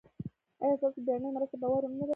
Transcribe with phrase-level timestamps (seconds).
[0.61, 2.07] ایا ستاسو بیړنۍ مرسته به ور نه رسیږي؟